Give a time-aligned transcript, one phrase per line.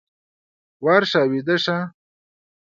[0.85, 1.77] ورشه ويده شه!